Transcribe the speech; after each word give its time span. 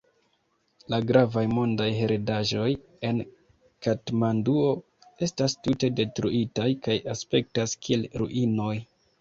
La 0.93 0.97
gravaj 1.09 1.43
mondaj 1.57 1.89
heredaĵoj 1.97 2.69
en 3.09 3.21
Katmanduo 3.89 4.73
estas 5.29 5.59
tute 5.69 5.93
detruitaj 6.01 6.69
kaj 6.89 6.99
aspektas 7.15 7.81
kiel 7.87 8.11
ruinoj. 8.25 8.77